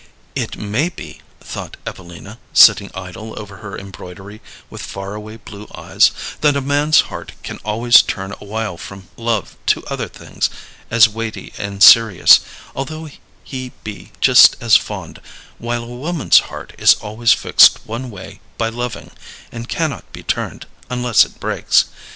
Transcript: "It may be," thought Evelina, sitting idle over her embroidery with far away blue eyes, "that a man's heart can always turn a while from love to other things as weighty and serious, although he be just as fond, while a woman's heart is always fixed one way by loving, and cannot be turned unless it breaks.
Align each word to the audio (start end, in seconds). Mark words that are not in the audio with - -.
"It 0.35 0.57
may 0.57 0.89
be," 0.89 1.21
thought 1.41 1.77
Evelina, 1.85 2.39
sitting 2.53 2.89
idle 2.95 3.37
over 3.39 3.57
her 3.57 3.77
embroidery 3.77 4.41
with 4.67 4.81
far 4.81 5.13
away 5.13 5.35
blue 5.37 5.67
eyes, 5.75 6.09
"that 6.41 6.55
a 6.55 6.59
man's 6.59 7.01
heart 7.01 7.33
can 7.43 7.57
always 7.63 8.01
turn 8.01 8.31
a 8.31 8.43
while 8.43 8.77
from 8.79 9.09
love 9.15 9.55
to 9.67 9.85
other 9.85 10.07
things 10.07 10.49
as 10.89 11.07
weighty 11.07 11.53
and 11.59 11.83
serious, 11.83 12.39
although 12.75 13.09
he 13.43 13.73
be 13.83 14.11
just 14.19 14.55
as 14.59 14.75
fond, 14.75 15.19
while 15.59 15.83
a 15.83 15.95
woman's 15.95 16.39
heart 16.49 16.73
is 16.79 16.95
always 16.95 17.31
fixed 17.33 17.77
one 17.85 18.09
way 18.09 18.39
by 18.57 18.69
loving, 18.69 19.11
and 19.51 19.69
cannot 19.69 20.11
be 20.11 20.23
turned 20.23 20.65
unless 20.89 21.25
it 21.25 21.39
breaks. 21.39 21.85